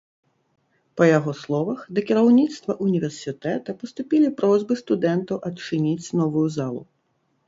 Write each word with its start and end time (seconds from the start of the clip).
Па 0.99 1.03
яго 1.17 1.33
словах, 1.41 1.83
да 1.97 2.03
кіраўніцтва 2.07 2.75
ўніверсітэта 2.85 3.75
паступілі 3.81 4.31
просьбы 4.39 4.73
студэнтаў 4.81 5.37
адчыніць 5.51 6.07
новую 6.23 6.47
залу. 6.57 6.81